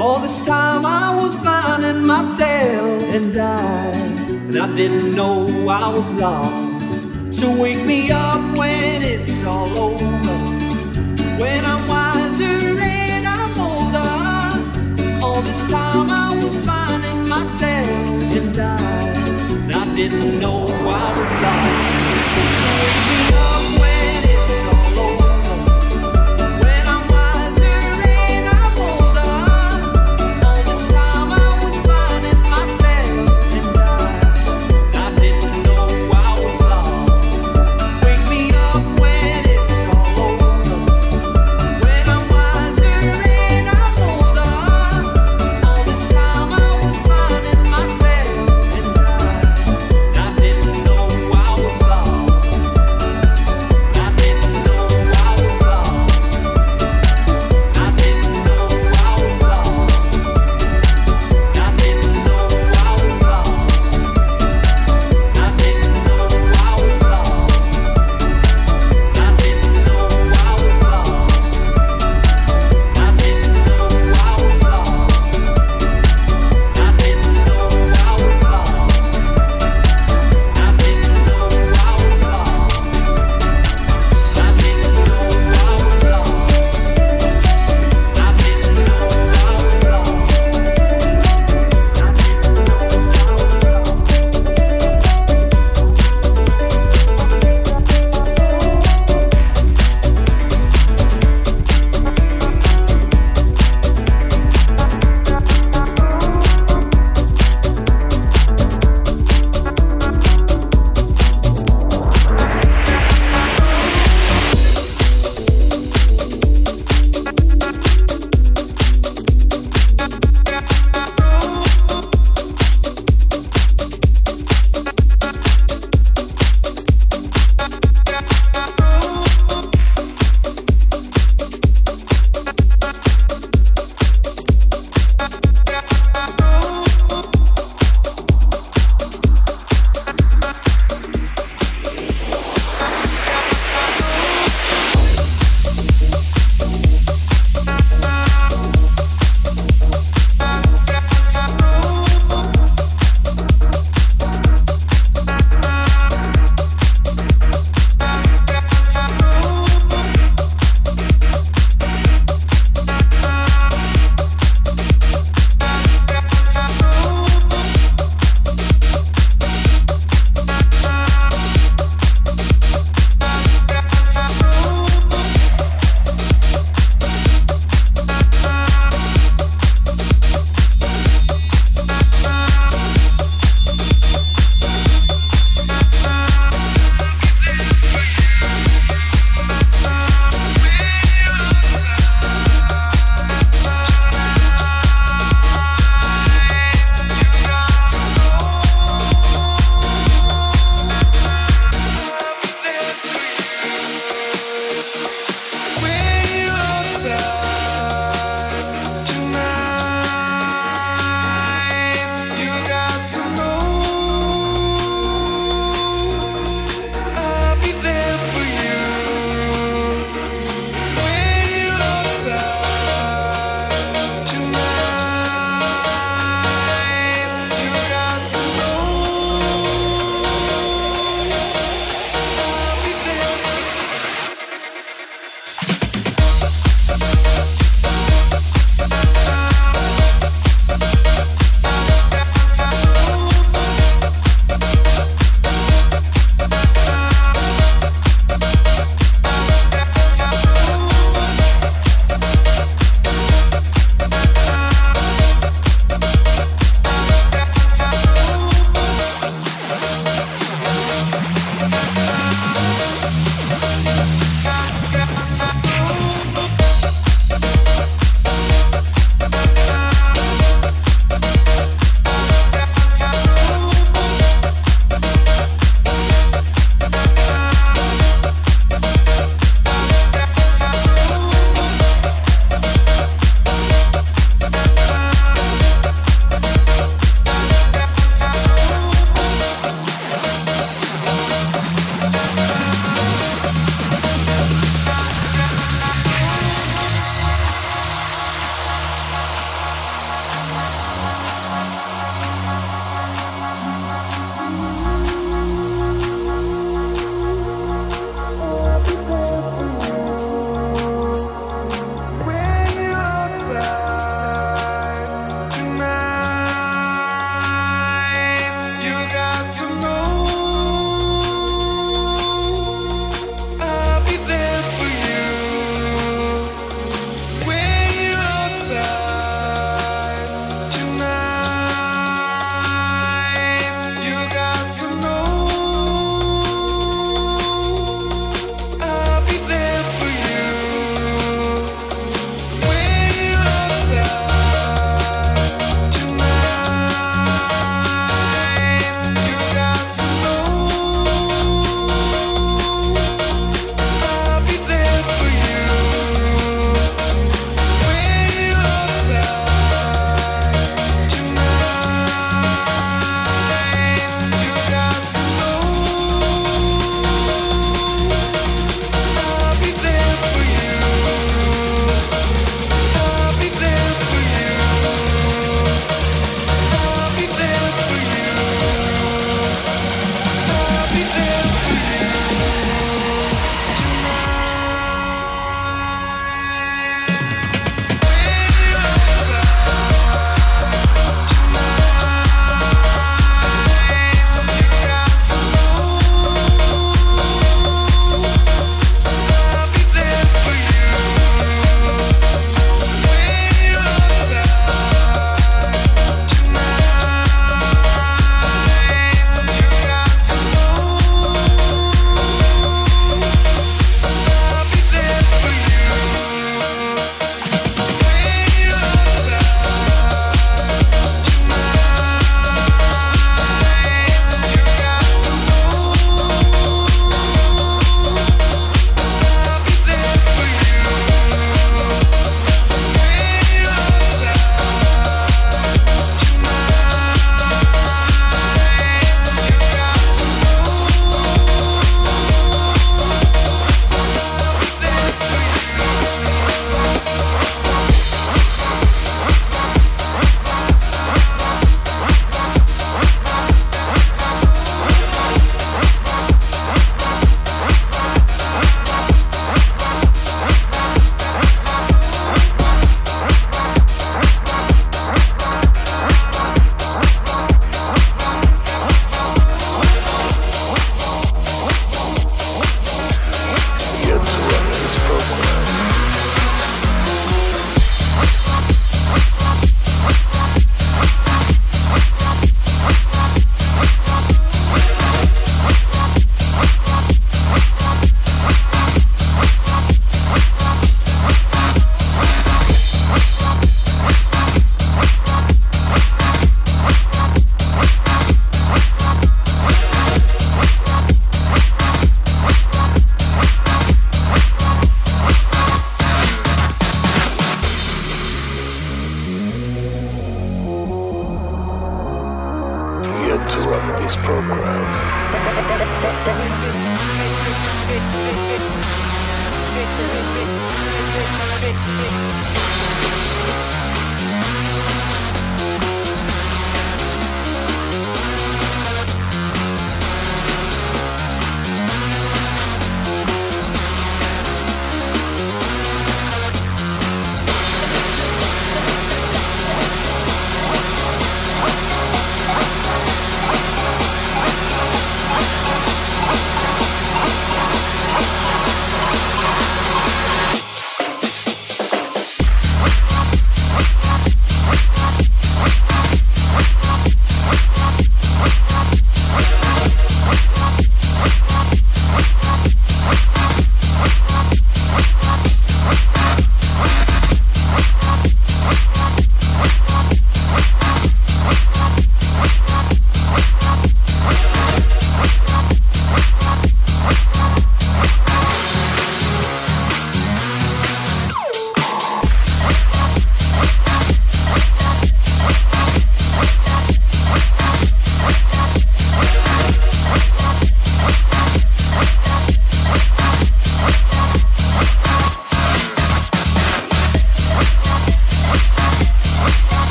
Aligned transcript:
All 0.00 0.18
this 0.18 0.38
time 0.46 0.86
I 0.86 1.14
was 1.14 1.36
finding 1.44 2.06
myself 2.06 3.02
and 3.14 3.36
I, 3.38 3.90
and 4.48 4.58
I 4.58 4.74
didn't 4.74 5.14
know 5.14 5.68
I 5.68 5.94
was 5.94 6.10
lost. 6.14 7.38
So 7.38 7.60
wake 7.60 7.84
me 7.84 8.10
up 8.10 8.40
when 8.56 9.02
it's 9.02 9.44
all 9.44 9.78
over. 9.78 10.06
When 11.42 11.64
I'm 11.66 11.86
wiser 11.86 12.80
and 12.80 13.26
I'm 13.28 13.52
older. 13.60 15.22
All 15.22 15.42
this 15.42 15.70
time 15.70 16.08
I 16.08 16.34
was 16.34 16.56
finding 16.66 17.28
myself 17.28 18.32
and 18.40 18.58
I, 18.58 18.78
and 19.64 19.72
I 19.74 19.94
didn't 19.94 20.40
know 20.40 20.64
I 20.66 21.10
was 21.10 21.32
lost. 21.44 21.90
So 22.60 22.68
wake 22.80 23.04
me 23.10 23.36
up. 23.36 23.49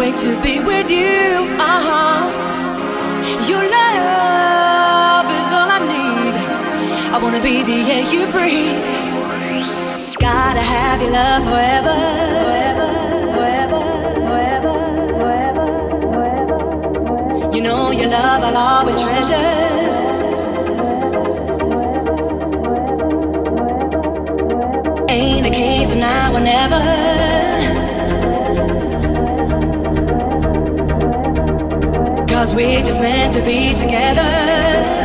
Wait 0.00 0.16
to 0.16 0.32
be 0.40 0.58
with 0.60 0.90
you. 0.90 1.44
Uh 1.60 1.80
huh. 1.88 2.20
Your 3.50 3.64
love 3.78 5.26
is 5.38 5.48
all 5.58 5.68
I 5.76 5.80
need. 5.94 6.34
I 7.14 7.16
wanna 7.22 7.42
be 7.48 7.56
the 7.70 7.78
air 7.94 8.04
you 8.14 8.22
breathe. 8.34 8.80
Gotta 10.28 10.64
have 10.74 10.98
your 11.02 11.12
love 11.18 11.42
forever. 11.50 11.96
Forever. 12.46 12.88
You 17.54 17.62
know 17.68 17.90
your 18.00 18.10
love 18.16 18.40
I'll 18.48 18.60
always 18.68 18.96
treasure. 19.02 19.48
Ain't 25.10 25.46
a 25.46 25.50
case 25.50 25.94
now 25.94 26.34
or 26.36 26.40
never. 26.40 27.19
Cause 32.50 32.56
we 32.56 32.74
just 32.78 33.00
meant 33.00 33.32
to 33.34 33.42
be 33.42 33.72
together. 33.74 34.99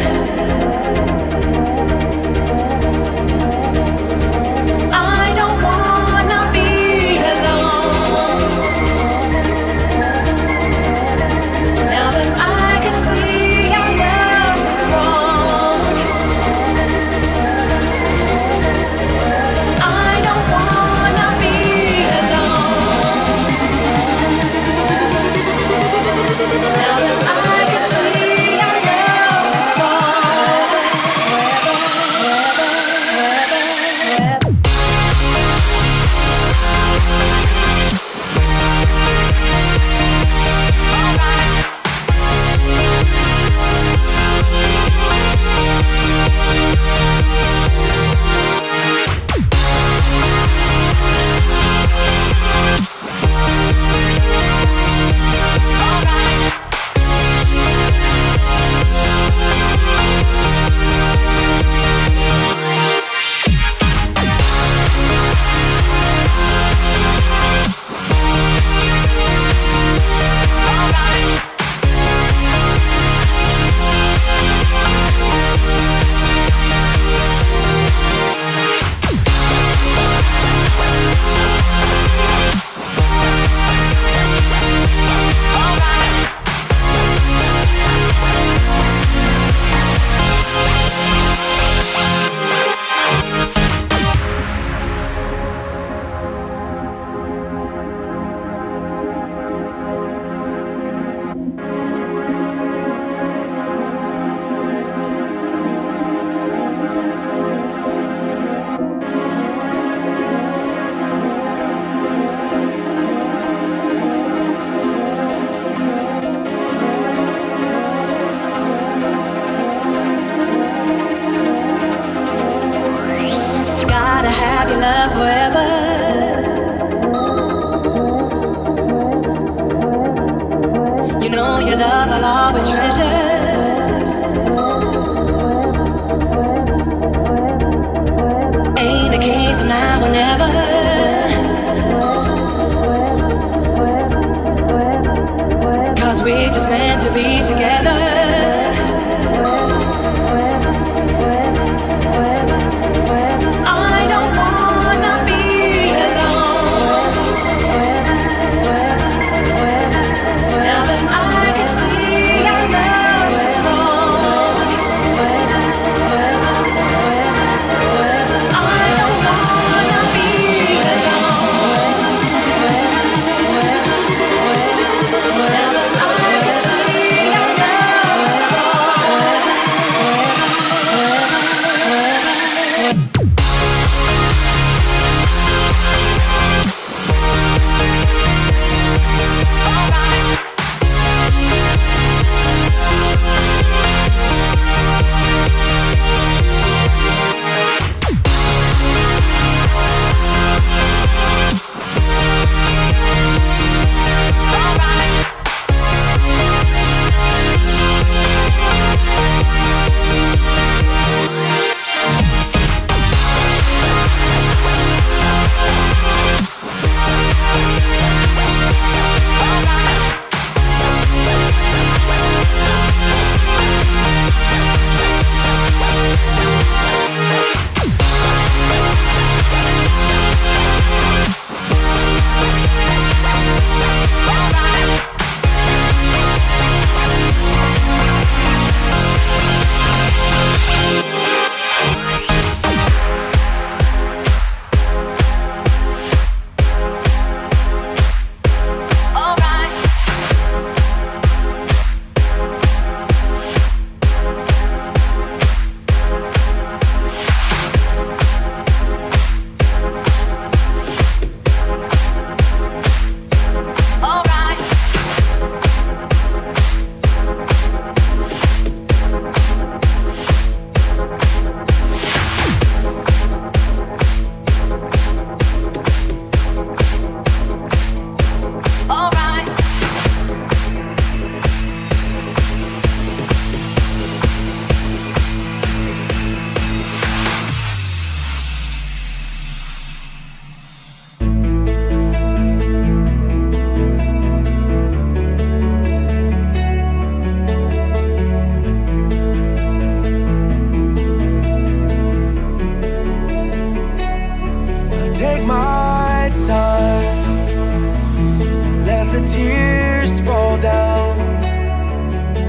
The 309.16 309.26
tears 309.26 310.20
fall 310.22 310.57
down 310.57 311.16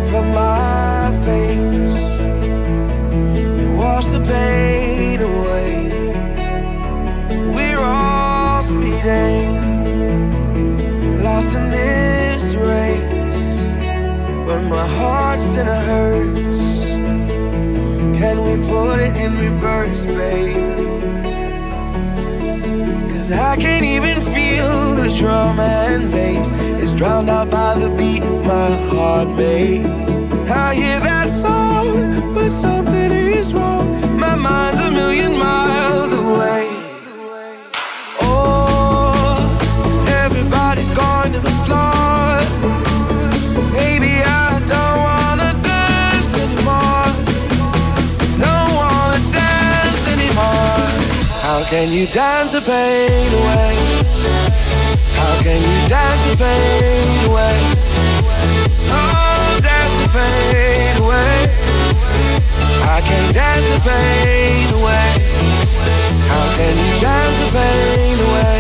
from 0.09 0.33
my 0.35 1.11
face. 1.25 1.97
Wash 3.79 4.07
the 4.07 4.21
pain 4.21 5.21
away. 5.21 5.73
We're 7.55 7.79
all 7.79 8.63
speeding, 8.63 9.53
lost 11.23 11.55
in 11.57 11.71
this 11.71 12.55
race. 12.57 13.43
When 14.49 14.69
my 14.69 14.87
heart's 14.99 15.57
in 15.57 15.69
a 15.69 15.81
hearse, 15.91 16.89
can 18.19 18.37
we 18.45 18.55
put 18.67 18.99
it 19.07 19.15
in 19.25 19.33
reverse, 19.39 20.05
babe? 20.07 20.97
Cause 23.13 23.31
I 23.31 23.57
can't 23.57 23.85
even 23.85 24.16
drum 25.19 25.59
and 25.59 26.11
bass. 26.13 26.51
is 26.83 26.93
drowned 26.93 27.31
out 27.31 27.51
by 27.51 27.79
the 27.79 27.89
beat 27.97 28.23
my 28.45 28.71
heart 28.91 29.29
makes. 29.29 30.09
I 30.51 30.75
hear 30.75 31.01
that 31.01 31.31
song, 31.31 32.35
but 32.35 32.51
something 32.51 33.11
is 33.13 33.55
wrong. 33.55 33.87
My 34.19 34.35
mind's 34.35 34.81
a 34.83 34.91
million 34.91 35.33
miles 35.39 36.13
away. 36.13 36.69
Oh, 38.21 39.41
everybody's 40.25 40.93
going 40.93 41.33
to 41.33 41.41
the 41.41 41.55
floor. 41.65 42.37
Maybe 43.73 44.13
I 44.21 44.61
don't 44.73 44.99
wanna 45.09 45.51
dance 45.73 46.33
anymore. 46.45 47.09
Don't 48.45 48.71
wanna 48.81 49.21
dance 49.33 50.03
anymore. 50.15 50.85
How 51.47 51.65
can 51.71 51.91
you 51.91 52.07
dance 52.13 52.53
the 52.53 52.61
pain 52.61 53.33
away? 53.41 54.16
Can 55.47 55.63
you 55.63 55.79
dance 55.87 56.27
the 56.27 56.37
pain 56.43 57.31
away? 57.31 57.55
Oh, 58.91 59.61
dance 59.63 59.95
the 60.03 60.11
pain 60.11 60.99
away. 60.99 61.47
I 62.83 62.99
can 63.07 63.33
dance 63.33 63.71
the 63.71 63.79
pain 63.87 64.67
away. 64.75 65.07
How 66.27 66.47
can 66.59 66.75
you 66.75 66.91
dance 66.99 67.39
the 67.39 67.49
pain 67.55 68.19
away? 68.27 68.59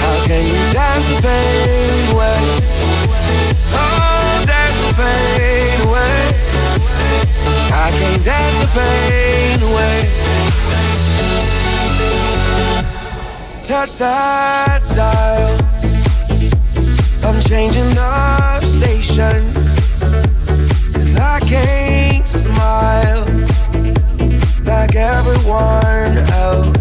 How 0.00 0.16
can 0.24 0.40
you 0.48 0.64
dance 0.72 1.12
the 1.12 1.20
pain 1.20 2.16
away? 2.16 2.40
Oh, 3.76 4.44
dance 4.48 4.80
the 4.80 4.96
pain 4.96 5.76
away. 5.84 6.24
I 7.68 7.92
can 7.92 8.16
dance 8.24 8.56
the 8.64 8.68
pain 8.72 9.60
away. 9.60 10.23
Touch 13.64 13.96
that 13.96 14.82
dial. 14.94 15.56
I'm 17.24 17.40
changing 17.40 17.94
the 17.94 18.60
station. 18.60 19.42
Cause 20.92 21.16
I 21.16 21.40
can't 21.40 22.28
smile 22.28 23.24
like 24.66 24.94
everyone 24.94 26.18
else. 26.34 26.73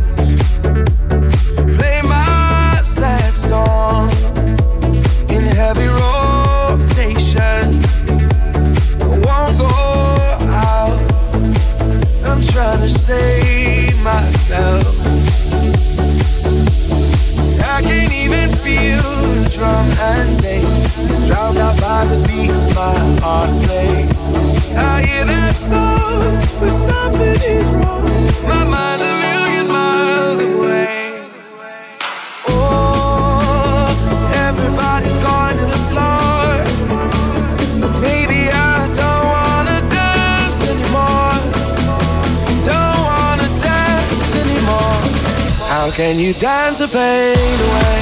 Can 46.14 46.22
you 46.22 46.34
dance 46.34 46.78
the 46.78 46.88
pain 46.88 47.34
away? 47.34 48.02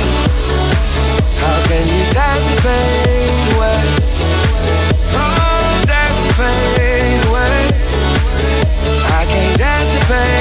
How 1.39 1.57
can 1.71 1.87
you 1.87 2.03
dance 2.11 2.45
the 2.51 2.57
pain 2.59 3.55
away? 3.55 3.83
Oh, 5.15 5.79
dance 5.87 6.19
the 6.19 6.33
pain 6.35 7.19
away. 7.31 7.71
I 9.15 9.23
can 9.31 9.57
dance 9.57 9.93
the 9.95 10.01
pain 10.11 10.40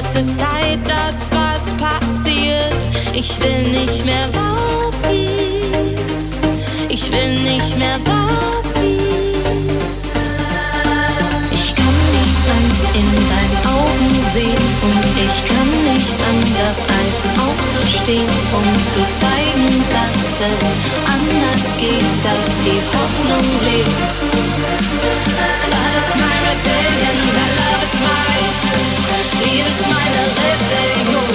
es 0.00 0.14
ist 0.14 0.38
Zeit, 0.38 0.80
dass 0.86 1.28
was 1.30 1.74
passiert. 1.74 2.82
Ich 3.12 3.38
will 3.40 3.68
nicht 3.68 4.04
mehr 4.06 4.26
warten, 4.32 5.28
ich 6.88 7.12
will 7.12 7.34
nicht 7.42 7.76
mehr 7.76 7.98
warten. 8.06 8.96
Ich 11.52 11.76
kann 11.76 11.98
die 12.14 12.32
Angst 12.56 12.84
in 12.94 13.08
deinen 13.32 13.58
Augen 13.76 14.10
sehen 14.32 14.64
und 14.88 15.04
ich 15.26 15.36
kann 15.44 15.70
nicht 15.92 16.14
anders 16.32 16.80
als 16.98 17.16
aufzustehen, 17.44 18.30
um 18.56 18.66
zu 18.80 19.00
zeigen, 19.20 19.84
dass 19.92 20.40
es 20.48 20.66
anders 21.16 21.76
geht, 21.76 22.10
dass 22.24 22.58
die 22.60 22.80
Hoffnung 22.96 23.46
lebt. 23.68 24.12
Love 25.68 25.96
is 26.00 26.10
my 26.16 26.36
rebellion, 26.48 27.16
Love 27.36 27.84
is 27.84 28.00
mine. 28.00 28.29
Jedes 29.44 29.80
meiner 29.86 30.26
Level, 30.36 31.29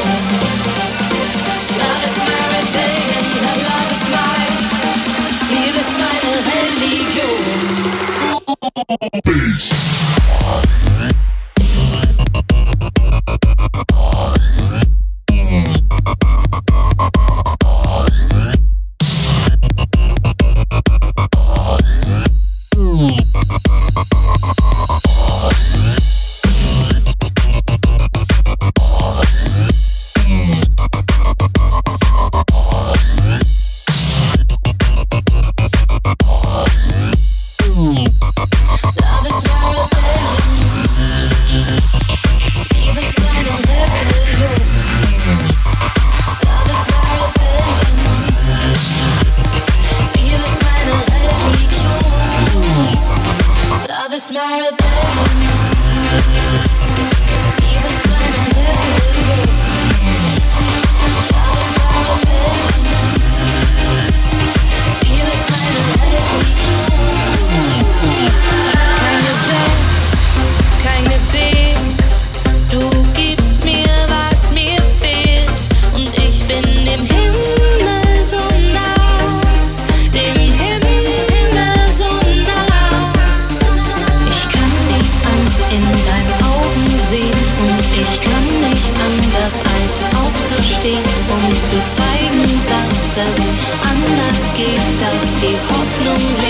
die 95.45 95.57
Hoffnung 95.57 96.44